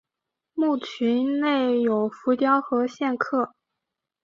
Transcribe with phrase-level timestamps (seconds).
[0.55, 3.53] 墓群内有浮雕和线刻。